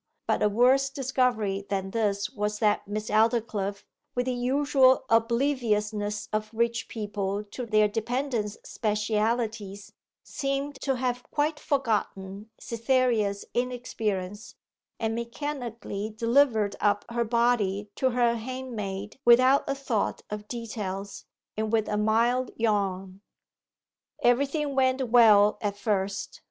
But 0.25 0.41
a 0.41 0.49
worse 0.49 0.89
discovery 0.89 1.63
than 1.69 1.91
this 1.91 2.31
was 2.31 2.57
that 2.57 2.87
Miss 2.87 3.11
Aldclyffe, 3.11 3.83
with 4.15 4.25
the 4.25 4.33
usual 4.33 5.05
obliviousness 5.11 6.27
of 6.33 6.49
rich 6.55 6.87
people 6.87 7.43
to 7.51 7.67
their 7.67 7.87
dependents' 7.87 8.57
specialities, 8.63 9.93
seemed 10.23 10.79
to 10.81 10.95
have 10.95 11.21
quite 11.29 11.59
forgotten 11.59 12.49
Cytherea's 12.59 13.45
inexperience, 13.53 14.55
and 14.99 15.13
mechanically 15.13 16.09
delivered 16.09 16.75
up 16.81 17.05
her 17.11 17.23
body 17.23 17.91
to 17.97 18.09
her 18.09 18.37
handmaid 18.37 19.19
without 19.23 19.63
a 19.69 19.75
thought 19.75 20.23
of 20.31 20.47
details, 20.47 21.25
and 21.55 21.71
with 21.71 21.87
a 21.87 21.97
mild 21.97 22.49
yawn. 22.55 23.21
Everything 24.23 24.73
went 24.73 25.09
well 25.09 25.59
at 25.61 25.77
first. 25.77 26.39